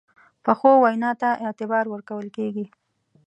پخو 0.43 0.71
وینا 0.83 1.11
ته 1.21 1.29
اعتبار 1.45 1.85
ورکول 1.89 2.27
کېږي 2.37 2.65